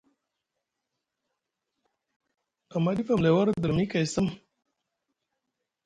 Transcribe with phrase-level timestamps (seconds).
[2.75, 4.27] Amma ɗif amlay warɗi dulumi kay sam.